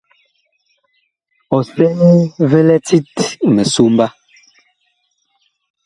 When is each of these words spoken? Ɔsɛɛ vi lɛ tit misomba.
Ɔsɛɛ 1.57 1.89
vi 2.49 2.59
lɛ 2.67 2.77
tit 2.87 3.09
misomba. 3.53 4.05